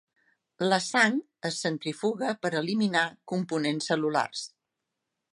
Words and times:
La 0.69 0.77
sang 0.83 1.17
es 1.49 1.59
centrifuga 1.65 2.31
per 2.45 2.51
eliminar 2.61 3.03
components 3.33 3.91
cel·lulars. 3.93 4.41